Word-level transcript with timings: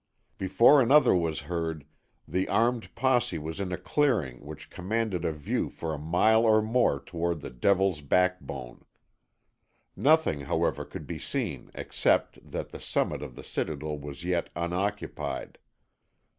Before 0.39 0.81
another 0.81 1.13
was 1.13 1.41
heard, 1.41 1.85
the 2.27 2.47
armed 2.49 2.95
posse 2.95 3.37
was 3.37 3.59
in 3.59 3.71
a 3.71 3.77
clearing 3.77 4.43
which 4.43 4.71
commanded 4.71 5.23
a 5.23 5.31
view 5.31 5.69
for 5.69 5.93
a 5.93 5.99
mile 5.99 6.41
or 6.41 6.59
more 6.59 6.99
toward 6.99 7.41
the 7.41 7.51
"Devil's 7.51 8.01
Backbone." 8.01 8.83
Nothing, 9.95 10.39
however, 10.39 10.85
could 10.85 11.05
be 11.05 11.19
seen 11.19 11.69
except 11.75 12.39
that 12.43 12.69
the 12.69 12.79
summit 12.79 13.21
of 13.21 13.35
the 13.35 13.43
citadel 13.43 13.99
was 13.99 14.23
yet 14.23 14.49
unoccupied. 14.55 15.59